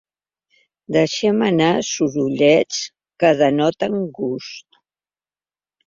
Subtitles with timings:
[0.97, 2.81] Deixem anar sorollets
[3.21, 4.85] que denoten gust.